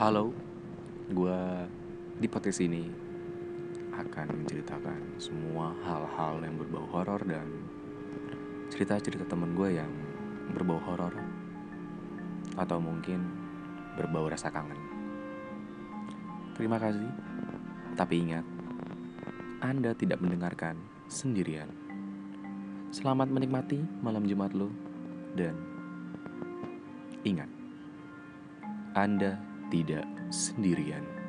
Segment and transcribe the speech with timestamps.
[0.00, 0.32] Halo,
[1.12, 1.40] gue
[2.16, 2.88] di podcast ini
[3.92, 7.44] akan menceritakan semua hal-hal yang berbau horor dan
[8.72, 9.92] cerita-cerita temen gue yang
[10.56, 11.12] berbau horor
[12.56, 13.28] atau mungkin
[14.00, 14.80] berbau rasa kangen.
[16.56, 17.12] Terima kasih,
[17.92, 18.48] tapi ingat,
[19.60, 20.80] Anda tidak mendengarkan
[21.12, 21.68] sendirian.
[22.88, 24.72] Selamat menikmati malam Jumat lo
[25.36, 25.60] dan
[27.20, 27.52] ingat,
[28.96, 31.19] Anda tidak sendirian.